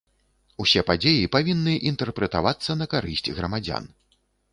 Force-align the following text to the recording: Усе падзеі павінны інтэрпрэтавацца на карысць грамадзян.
Усе 0.63 0.81
падзеі 0.87 1.27
павінны 1.35 1.75
інтэрпрэтавацца 1.91 2.71
на 2.81 2.89
карысць 2.95 3.29
грамадзян. 3.41 3.83